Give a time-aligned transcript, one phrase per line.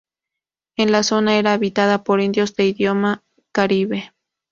[0.77, 4.13] La zona era habitada por indios de idioma caribe.